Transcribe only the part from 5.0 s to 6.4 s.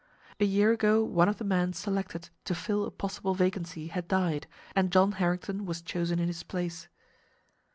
Harrington was chosen in